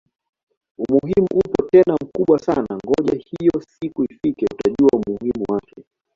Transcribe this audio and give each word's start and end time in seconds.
Umuhimu 0.83 1.27
upo 1.43 1.61
tena 1.71 1.93
mkubwa 2.01 2.39
sana 2.39 2.77
ngoja 2.85 3.13
hiyo 3.29 3.61
siku 3.67 4.03
ifike 4.03 4.45
utajua 4.53 4.89
umuhimu 4.93 5.43
wake 5.49 5.85